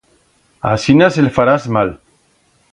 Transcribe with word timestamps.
Asinas 0.71 1.19
el 1.19 1.29
farás 1.37 1.69
mal 1.77 1.95